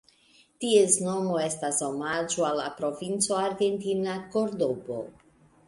Ties 0.63 0.95
nomo 1.07 1.35
estas 1.41 1.83
omaĝo 1.89 2.47
al 2.49 2.57
la 2.61 2.67
provinco 2.81 3.39
argentina 3.45 4.19
Kordobo. 4.35 5.01